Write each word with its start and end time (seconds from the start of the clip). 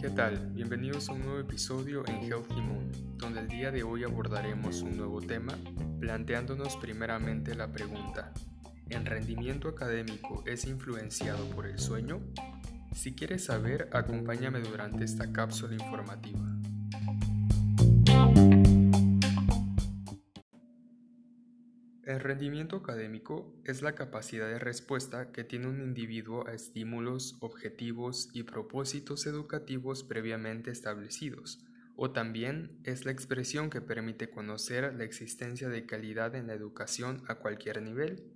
¿Qué 0.00 0.10
tal? 0.14 0.52
Bienvenidos 0.54 1.08
a 1.08 1.12
un 1.12 1.24
nuevo 1.24 1.40
episodio 1.40 2.06
en 2.06 2.22
Healthy 2.22 2.60
Moon, 2.60 2.92
donde 3.16 3.40
el 3.40 3.48
día 3.48 3.72
de 3.72 3.82
hoy 3.82 4.04
abordaremos 4.04 4.82
un 4.82 4.96
nuevo 4.96 5.20
tema, 5.20 5.58
planteándonos 5.98 6.76
primeramente 6.76 7.56
la 7.56 7.72
pregunta, 7.72 8.32
¿el 8.90 9.04
rendimiento 9.04 9.68
académico 9.68 10.44
es 10.46 10.66
influenciado 10.66 11.44
por 11.50 11.66
el 11.66 11.80
sueño? 11.80 12.20
Si 12.94 13.16
quieres 13.16 13.46
saber, 13.46 13.88
acompáñame 13.92 14.60
durante 14.60 15.04
esta 15.04 15.32
cápsula 15.32 15.74
informativa. 15.74 16.55
Rendimiento 22.26 22.76
académico 22.76 23.54
es 23.64 23.82
la 23.82 23.94
capacidad 23.94 24.48
de 24.48 24.58
respuesta 24.58 25.32
que 25.32 25.44
tiene 25.44 25.68
un 25.68 25.80
individuo 25.80 26.46
a 26.46 26.52
estímulos, 26.52 27.36
objetivos 27.40 28.28
y 28.32 28.42
propósitos 28.42 29.26
educativos 29.26 30.04
previamente 30.04 30.70
establecidos, 30.70 31.64
o 31.96 32.10
también 32.10 32.78
es 32.84 33.04
la 33.04 33.12
expresión 33.12 33.70
que 33.70 33.80
permite 33.80 34.28
conocer 34.28 34.94
la 34.94 35.04
existencia 35.04 35.68
de 35.68 35.86
calidad 35.86 36.34
en 36.34 36.46
la 36.46 36.54
educación 36.54 37.22
a 37.28 37.36
cualquier 37.36 37.82
nivel. 37.82 38.32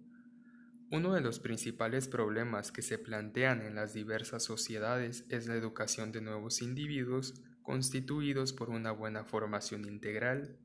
Uno 0.91 1.13
de 1.15 1.21
los 1.21 1.39
principales 1.39 2.09
problemas 2.09 2.73
que 2.73 2.83
se 2.83 2.99
plantean 2.99 3.63
en 3.63 3.75
las 3.75 3.93
diversas 3.93 4.43
sociedades 4.43 5.25
es 5.29 5.47
la 5.47 5.55
educación 5.55 6.13
de 6.13 6.21
nuevos 6.21 6.63
individuos 6.63 7.35
constituidos 7.63 8.53
por 8.53 8.71
una 8.71 8.91
buena 8.91 9.25
formación 9.25 9.85
integral, 9.85 10.59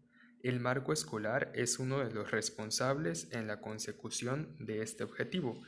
el 0.47 0.59
marco 0.59 0.93
escolar 0.93 1.51
es 1.55 1.79
uno 1.79 2.05
de 2.05 2.13
los 2.13 2.29
responsables 2.29 3.31
en 3.31 3.47
la 3.47 3.61
consecución 3.61 4.55
de 4.59 4.83
este 4.83 5.03
objetivo 5.03 5.61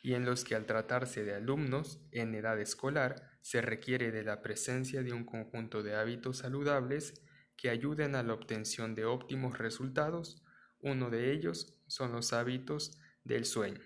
y 0.00 0.14
en 0.14 0.24
los 0.24 0.44
que 0.44 0.54
al 0.54 0.64
tratarse 0.64 1.22
de 1.22 1.34
alumnos 1.34 2.00
en 2.12 2.34
edad 2.34 2.58
escolar 2.58 3.38
se 3.42 3.60
requiere 3.60 4.10
de 4.10 4.24
la 4.24 4.40
presencia 4.40 5.02
de 5.02 5.12
un 5.12 5.24
conjunto 5.24 5.82
de 5.82 5.96
hábitos 5.96 6.38
saludables 6.38 7.22
que 7.56 7.68
ayuden 7.68 8.14
a 8.14 8.22
la 8.22 8.32
obtención 8.32 8.94
de 8.94 9.04
óptimos 9.04 9.58
resultados. 9.58 10.42
Uno 10.80 11.10
de 11.10 11.30
ellos 11.32 11.78
son 11.86 12.12
los 12.12 12.32
hábitos 12.32 12.98
del 13.24 13.44
sueño. 13.44 13.80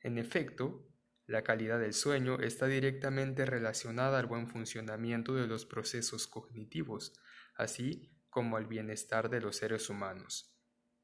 En 0.00 0.18
efecto, 0.18 0.88
la 1.26 1.44
calidad 1.44 1.78
del 1.78 1.92
sueño 1.92 2.40
está 2.40 2.66
directamente 2.66 3.46
relacionada 3.46 4.18
al 4.18 4.26
buen 4.26 4.48
funcionamiento 4.48 5.34
de 5.34 5.46
los 5.46 5.66
procesos 5.66 6.26
cognitivos, 6.26 7.12
así 7.54 8.17
como 8.30 8.56
al 8.56 8.66
bienestar 8.66 9.30
de 9.30 9.40
los 9.40 9.56
seres 9.56 9.88
humanos. 9.90 10.54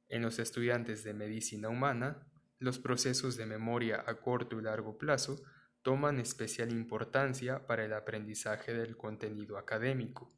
En 0.08 0.22
los 0.22 0.38
estudiantes 0.38 1.04
de 1.04 1.14
medicina 1.14 1.68
humana, 1.68 2.26
los 2.58 2.78
procesos 2.78 3.36
de 3.36 3.46
memoria 3.46 4.04
a 4.06 4.20
corto 4.20 4.58
y 4.58 4.62
largo 4.62 4.96
plazo 4.98 5.42
toman 5.82 6.18
especial 6.18 6.72
importancia 6.72 7.66
para 7.66 7.84
el 7.84 7.92
aprendizaje 7.92 8.72
del 8.72 8.96
contenido 8.96 9.58
académico, 9.58 10.34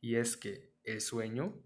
y 0.00 0.16
es 0.16 0.36
que 0.36 0.74
el 0.82 1.00
sueño 1.00 1.62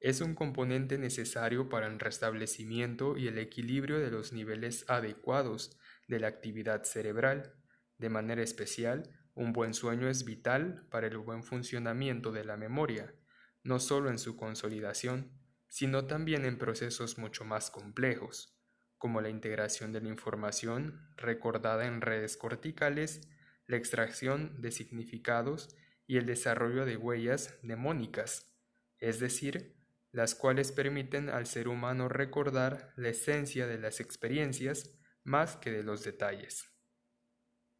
es 0.00 0.20
un 0.20 0.34
componente 0.34 0.96
necesario 0.96 1.68
para 1.68 1.86
el 1.88 1.98
restablecimiento 1.98 3.16
y 3.16 3.28
el 3.28 3.38
equilibrio 3.38 3.98
de 3.98 4.10
los 4.10 4.32
niveles 4.32 4.84
adecuados 4.88 5.76
de 6.06 6.20
la 6.20 6.28
actividad 6.28 6.84
cerebral. 6.84 7.54
De 7.98 8.08
manera 8.08 8.42
especial, 8.42 9.10
un 9.34 9.52
buen 9.52 9.74
sueño 9.74 10.08
es 10.08 10.24
vital 10.24 10.86
para 10.90 11.08
el 11.08 11.18
buen 11.18 11.42
funcionamiento 11.42 12.32
de 12.32 12.44
la 12.44 12.56
memoria, 12.56 13.14
no 13.62 13.80
solo 13.80 14.10
en 14.10 14.18
su 14.18 14.36
consolidación, 14.36 15.32
sino 15.68 16.06
también 16.06 16.44
en 16.44 16.58
procesos 16.58 17.18
mucho 17.18 17.44
más 17.44 17.70
complejos, 17.70 18.58
como 18.96 19.20
la 19.20 19.28
integración 19.28 19.92
de 19.92 20.00
la 20.00 20.08
información 20.08 21.10
recordada 21.16 21.86
en 21.86 22.00
redes 22.00 22.36
corticales, 22.36 23.28
la 23.66 23.76
extracción 23.76 24.60
de 24.60 24.72
significados 24.72 25.76
y 26.06 26.16
el 26.16 26.26
desarrollo 26.26 26.84
de 26.84 26.96
huellas 26.96 27.58
mnemónicas, 27.62 28.50
es 28.98 29.20
decir, 29.20 29.76
las 30.10 30.34
cuales 30.34 30.72
permiten 30.72 31.28
al 31.28 31.46
ser 31.46 31.68
humano 31.68 32.08
recordar 32.08 32.92
la 32.96 33.10
esencia 33.10 33.66
de 33.66 33.78
las 33.78 34.00
experiencias 34.00 34.98
más 35.22 35.56
que 35.56 35.70
de 35.70 35.82
los 35.82 36.02
detalles. 36.02 36.77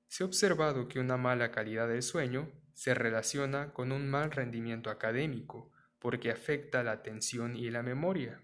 Se 0.08 0.24
ha 0.24 0.26
observado 0.26 0.88
que 0.88 1.00
una 1.00 1.16
mala 1.16 1.50
calidad 1.50 1.86
del 1.86 2.02
sueño 2.02 2.50
se 2.72 2.94
relaciona 2.94 3.72
con 3.72 3.92
un 3.92 4.08
mal 4.08 4.30
rendimiento 4.30 4.90
académico, 4.90 5.70
porque 5.98 6.30
afecta 6.30 6.82
la 6.82 6.92
atención 6.92 7.56
y 7.56 7.70
la 7.70 7.82
memoria. 7.82 8.40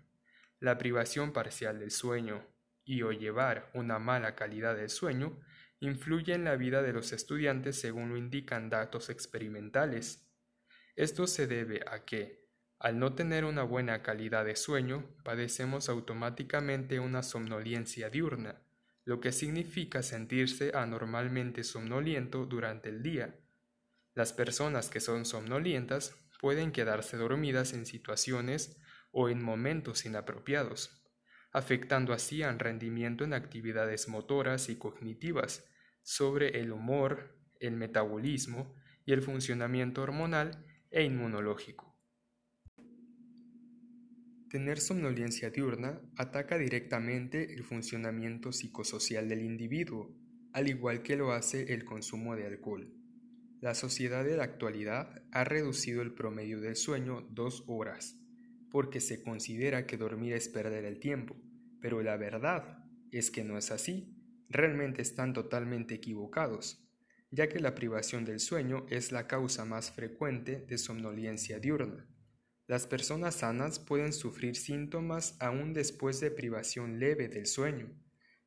La 0.61 0.77
privación 0.77 1.33
parcial 1.33 1.79
del 1.79 1.91
sueño 1.91 2.47
y 2.85 3.03
o 3.03 3.13
llevar 3.13 3.71
una 3.75 3.99
mala 3.99 4.35
calidad 4.35 4.77
del 4.77 4.91
sueño 4.91 5.41
influye 5.81 6.35
en 6.35 6.45
la 6.45 6.57
vida 6.57 6.83
de 6.83 6.93
los 6.93 7.13
estudiantes 7.13 7.81
según 7.81 8.11
lo 8.11 8.17
indican 8.17 8.71
datos 8.71 9.09
experimentales. 9.09 10.29
Esto 10.97 11.27
se 11.27 11.47
debe 11.47 11.83
a 11.87 12.05
que, 12.05 12.45
al 12.79 12.99
no 12.99 13.15
tener 13.15 13.45
una 13.45 13.63
buena 13.63 14.03
calidad 14.03 14.45
de 14.45 14.57
sueño, 14.57 15.17
padecemos 15.25 15.89
automáticamente 15.89 17.01
una 17.01 17.23
somnolencia 17.23 18.11
diurna, 18.11 18.64
lo 19.05 19.21
que 19.21 19.33
significa 19.33 20.03
sentirse 20.03 20.73
anormalmente 20.75 21.63
somnoliento 21.65 22.47
durante 22.47 22.89
el 22.89 23.03
día, 23.03 23.39
las 24.15 24.33
personas 24.33 24.89
que 24.89 25.01
son 25.01 25.25
somnolientas 25.25 26.17
pueden 26.41 26.73
quedarse 26.73 27.17
dormidas 27.17 27.73
en 27.73 27.87
situaciones 27.87 28.77
o 29.11 29.29
en 29.29 29.43
momentos 29.43 30.05
inapropiados, 30.07 31.03
afectando 31.53 32.13
así 32.13 32.43
al 32.43 32.59
rendimiento 32.59 33.25
en 33.25 33.33
actividades 33.33 34.09
motoras 34.09 34.69
y 34.69 34.77
cognitivas 34.77 35.65
sobre 36.03 36.61
el 36.61 36.73
humor, 36.73 37.37
el 37.61 37.77
metabolismo 37.77 38.75
y 39.07 39.13
el 39.13 39.23
funcionamiento 39.23 40.03
hormonal 40.03 40.65
e 40.91 41.03
inmunológico. 41.03 41.94
Tener 44.55 44.79
somnolencia 44.79 45.51
diurna 45.51 46.01
ataca 46.15 46.57
directamente 46.57 47.55
el 47.55 47.65
funcionamiento 47.65 48.53
psicosocial 48.53 49.29
del 49.29 49.43
individuo, 49.43 50.17
al 50.53 50.69
igual 50.69 51.03
que 51.03 51.17
lo 51.17 51.33
hace 51.33 51.73
el 51.73 51.85
consumo 51.85 52.37
de 52.37 52.47
alcohol. 52.47 52.89
La 53.61 53.75
sociedad 53.75 54.25
de 54.25 54.37
la 54.37 54.45
actualidad 54.45 55.25
ha 55.33 55.43
reducido 55.43 56.03
el 56.03 56.15
promedio 56.15 56.61
del 56.61 56.77
sueño 56.77 57.27
dos 57.33 57.65
horas, 57.67 58.17
porque 58.71 59.01
se 59.01 59.25
considera 59.25 59.87
que 59.87 59.97
dormir 59.97 60.35
es 60.35 60.49
perder 60.49 60.85
el 60.85 61.01
tiempo, 61.01 61.35
pero 61.81 62.01
la 62.01 62.17
verdad 62.17 62.79
es 63.11 63.33
que 63.33 63.43
no 63.43 63.59
es 63.59 63.73
así, 63.73 64.15
realmente 64.49 65.03
están 65.03 65.33
totalmente 65.33 65.97
equivocados, 65.97 66.81
ya 67.33 67.49
que 67.49 67.59
la 67.59 67.75
privación 67.75 68.25
del 68.25 68.39
sueño 68.39 68.87
es 68.89 69.11
la 69.11 69.27
causa 69.27 69.65
más 69.65 69.91
frecuente 69.91 70.65
de 70.69 70.79
somnolencia 70.79 71.59
diurna. 71.59 72.07
Las 72.67 72.87
personas 72.87 73.37
sanas 73.37 73.79
pueden 73.79 74.13
sufrir 74.13 74.57
síntomas 74.57 75.37
aún 75.41 75.75
después 75.75 76.21
de 76.21 76.31
privación 76.31 76.99
leve 76.99 77.29
del 77.29 77.47
sueño, 77.47 77.91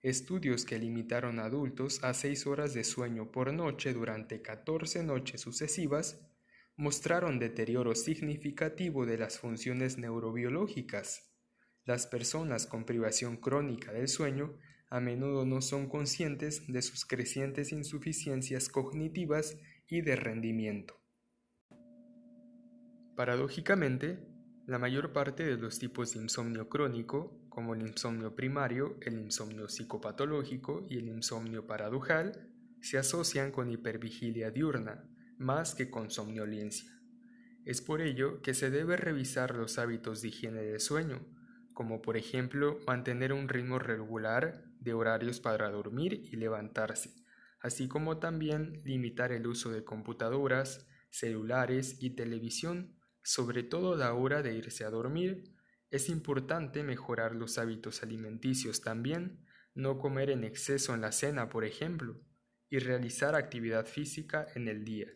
Estudios 0.04 0.64
que 0.64 0.78
limitaron 0.78 1.40
a 1.40 1.46
adultos 1.46 2.04
a 2.04 2.14
6 2.14 2.46
horas 2.46 2.74
de 2.76 2.84
sueño 2.84 3.32
por 3.32 3.52
noche 3.52 3.94
durante 3.94 4.44
14 4.44 5.04
noches 5.04 5.42
sucesivas 5.42 6.22
mostraron 6.76 7.40
deterioro 7.40 7.96
significativo 7.96 9.08
de 9.08 9.18
las 9.18 9.40
funciones 9.40 9.98
neurobiológicas. 9.98 11.34
Las 11.84 12.06
personas 12.06 12.68
con 12.68 12.86
privación 12.86 13.38
crónica 13.38 13.92
del 13.92 14.08
sueño 14.08 14.58
a 14.90 15.00
menudo 15.00 15.46
no 15.46 15.64
son 15.64 15.90
conscientes 15.90 16.72
de 16.72 16.84
sus 16.84 17.06
crecientes 17.06 17.72
insuficiencias 17.72 18.70
cognitivas 18.70 19.58
y 19.88 20.02
de 20.02 20.16
rendimiento. 20.16 21.02
Paradójicamente, 23.18 24.20
la 24.68 24.78
mayor 24.78 25.12
parte 25.12 25.44
de 25.44 25.58
los 25.58 25.80
tipos 25.80 26.14
de 26.14 26.22
insomnio 26.22 26.70
crónico, 26.70 27.42
como 27.50 27.74
el 27.74 27.82
insomnio 27.82 28.36
primario, 28.36 28.96
el 29.02 29.16
insomnio 29.16 29.68
psicopatológico 29.68 30.86
y 30.88 31.00
el 31.00 31.08
insomnio 31.08 31.66
paradojal, 31.66 32.48
se 32.80 33.00
asocian 33.00 33.52
con 33.52 33.72
hipervigilia 33.72 34.52
diurna, 34.52 35.04
más 35.40 35.74
que 35.74 35.90
con 35.90 36.12
somnolencia. 36.12 36.92
Es 37.66 37.82
por 37.82 38.02
ello 38.02 38.44
que 38.44 38.54
se 38.54 38.70
debe 38.70 38.98
revisar 38.98 39.56
los 39.56 39.80
hábitos 39.80 40.22
de 40.22 40.28
higiene 40.28 40.62
del 40.62 40.80
sueño, 40.80 41.26
como 41.74 42.04
por 42.04 42.18
ejemplo 42.18 42.78
mantener 42.86 43.34
un 43.34 43.50
ritmo 43.50 43.80
regular 43.80 44.64
de 44.80 44.94
horarios 44.94 45.40
para 45.40 45.72
dormir 45.72 46.14
y 46.14 46.36
levantarse, 46.36 47.16
así 47.62 47.88
como 47.88 48.20
también 48.20 48.80
limitar 48.86 49.32
el 49.32 49.48
uso 49.48 49.72
de 49.72 49.84
computadoras, 49.84 50.86
celulares 51.10 51.98
y 52.00 52.12
televisión 52.12 52.97
sobre 53.28 53.62
todo 53.62 53.98
la 53.98 54.14
hora 54.14 54.42
de 54.42 54.54
irse 54.54 54.86
a 54.86 54.90
dormir, 54.90 55.54
es 55.90 56.08
importante 56.08 56.82
mejorar 56.82 57.36
los 57.36 57.58
hábitos 57.58 58.02
alimenticios 58.02 58.80
también, 58.80 59.46
no 59.74 60.00
comer 60.00 60.30
en 60.30 60.46
exceso 60.46 60.94
en 60.94 61.02
la 61.02 61.12
cena, 61.12 61.50
por 61.50 61.66
ejemplo, 61.66 62.22
y 62.70 62.80
realizar 62.80 63.36
actividad 63.36 63.86
física 63.86 64.48
en 64.56 64.70
el 64.70 64.86
día. 64.86 65.10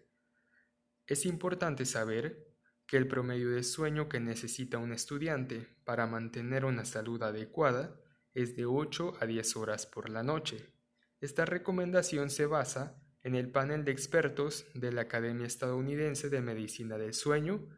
Es 1.08 1.26
importante 1.26 1.86
saber 1.86 2.54
que 2.86 2.98
el 2.98 3.08
promedio 3.08 3.50
de 3.50 3.64
sueño 3.64 4.10
que 4.10 4.20
necesita 4.20 4.78
un 4.78 4.92
estudiante 4.92 5.70
para 5.86 6.06
mantener 6.06 6.66
una 6.66 6.84
salud 6.84 7.24
adecuada 7.24 7.98
es 8.34 8.58
de 8.58 8.66
8 8.66 9.20
a 9.22 9.26
10 9.26 9.56
horas 9.56 9.86
por 9.86 10.10
la 10.10 10.22
noche. 10.22 10.74
Esta 11.22 11.46
recomendación 11.46 12.30
se 12.30 12.46
basa 12.46 13.02
en 13.24 13.36
el 13.36 13.50
panel 13.50 13.86
de 13.86 13.94
expertos 13.94 14.66
de 14.74 14.92
la 14.92 15.04
Academia 15.04 15.48
Estadounidense 15.48 16.30
de 16.30 16.42
Medicina 16.42 16.98
del 16.98 17.14
Sueño, 17.14 17.70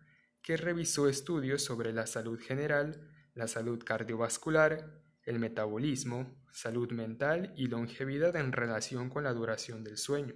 que 0.44 0.57
revisó 0.57 1.07
estudios 1.07 1.63
sobre 1.63 1.94
la 1.94 2.06
salud 2.06 2.40
general, 2.40 3.10
la 3.34 3.48
salud 3.48 3.81
cardiovascular, 3.84 5.01
el 5.24 5.40
metabolismo, 5.40 6.44
salud 6.51 6.92
mental 6.92 7.54
y 7.56 7.68
longevidad 7.68 8.36
en 8.36 8.51
relación 8.51 9.10
con 9.10 9.24
la 9.24 9.34
duración 9.34 9.86
del 9.86 9.98
sueño. 9.98 10.36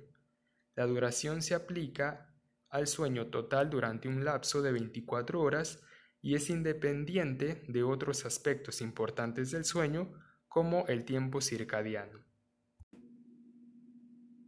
La 0.76 0.86
duración 0.86 1.42
se 1.42 1.56
aplica 1.56 2.34
al 2.70 2.88
sueño 2.88 3.28
total 3.28 3.70
durante 3.70 4.08
un 4.08 4.24
lapso 4.24 4.62
de 4.62 4.72
24 4.72 5.42
horas 5.42 5.84
y 6.22 6.36
es 6.36 6.50
independiente 6.50 7.64
de 7.68 7.84
otros 7.84 8.26
aspectos 8.26 8.82
importantes 8.82 9.52
del 9.52 9.66
sueño 9.66 10.14
como 10.48 10.88
el 10.88 11.04
tiempo 11.04 11.42
circadiano. 11.42 12.24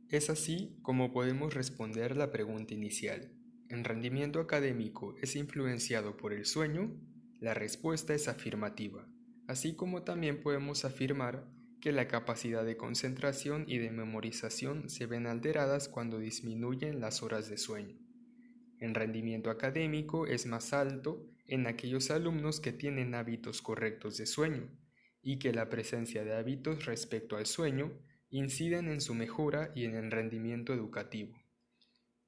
Es 0.09 0.29
así 0.29 0.79
como 0.81 1.11
podemos 1.11 1.53
responder 1.53 2.15
la 2.15 2.31
pregunta 2.31 2.73
inicial. 2.73 3.38
¿En 3.69 3.83
rendimiento 3.83 4.39
académico 4.39 5.15
es 5.21 5.35
influenciado 5.35 6.17
por 6.17 6.33
el 6.33 6.45
sueño? 6.45 6.99
La 7.39 7.53
respuesta 7.53 8.15
es 8.15 8.27
afirmativa, 8.27 9.07
así 9.47 9.75
como 9.75 10.01
también 10.01 10.41
podemos 10.41 10.85
afirmar 10.85 11.47
que 11.79 11.91
la 11.91 12.07
capacidad 12.07 12.65
de 12.65 12.77
concentración 12.77 13.65
y 13.67 13.77
de 13.77 13.91
memorización 13.91 14.89
se 14.89 15.05
ven 15.05 15.27
alteradas 15.27 15.87
cuando 15.87 16.17
disminuyen 16.17 16.99
las 16.99 17.21
horas 17.21 17.47
de 17.47 17.57
sueño. 17.57 17.95
En 18.79 18.95
rendimiento 18.95 19.51
académico 19.51 20.25
es 20.25 20.47
más 20.47 20.73
alto 20.73 21.27
en 21.45 21.67
aquellos 21.67 22.09
alumnos 22.09 22.59
que 22.59 22.73
tienen 22.73 23.13
hábitos 23.13 23.61
correctos 23.61 24.17
de 24.17 24.25
sueño 24.25 24.67
y 25.21 25.37
que 25.37 25.53
la 25.53 25.69
presencia 25.69 26.23
de 26.23 26.35
hábitos 26.35 26.87
respecto 26.87 27.37
al 27.37 27.45
sueño 27.45 27.93
inciden 28.31 28.87
en 28.87 28.99
su 28.99 29.13
mejora 29.13 29.71
y 29.75 29.85
en 29.85 29.93
el 29.93 30.09
rendimiento 30.09 30.73
educativo. 30.73 31.38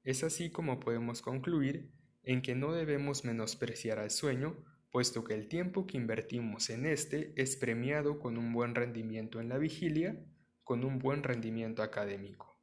Es 0.04 0.24
así 0.24 0.50
como 0.50 0.80
podemos 0.80 1.22
concluir 1.22 1.92
en 2.24 2.42
que 2.42 2.54
no 2.54 2.72
debemos 2.72 3.24
menospreciar 3.24 3.98
al 3.98 4.10
sueño, 4.10 4.64
puesto 4.90 5.24
que 5.24 5.34
el 5.34 5.48
tiempo 5.48 5.86
que 5.86 5.96
invertimos 5.96 6.70
en 6.70 6.86
este 6.86 7.32
es 7.36 7.56
premiado 7.56 8.18
con 8.18 8.36
un 8.36 8.52
buen 8.52 8.74
rendimiento 8.74 9.40
en 9.40 9.48
la 9.48 9.58
vigilia, 9.58 10.24
con 10.64 10.84
un 10.84 10.98
buen 10.98 11.22
rendimiento 11.22 11.82
académico. 11.82 12.60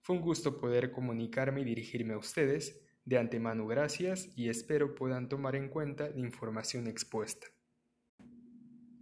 Fue 0.00 0.16
un 0.16 0.22
gusto 0.22 0.58
poder 0.58 0.92
comunicarme 0.92 1.62
y 1.62 1.64
dirigirme 1.64 2.14
a 2.14 2.18
ustedes. 2.18 2.80
De 3.04 3.18
antemano 3.18 3.66
gracias 3.66 4.30
y 4.36 4.48
espero 4.48 4.94
puedan 4.94 5.28
tomar 5.28 5.56
en 5.56 5.68
cuenta 5.68 6.08
la 6.08 6.20
información 6.20 6.86
expuesta. 6.86 7.46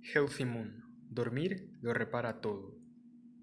Healthy 0.03 0.45
Moon. 0.45 0.83
Dormir 1.09 1.71
lo 1.81 1.93
repara 1.93 2.41
todo. 2.41 2.82